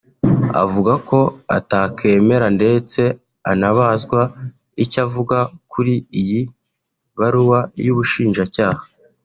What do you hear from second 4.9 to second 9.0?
avuga kuri iyi baruwa y’ubushinjacyaha